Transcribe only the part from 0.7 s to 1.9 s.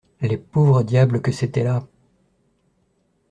diables que c'étaient là!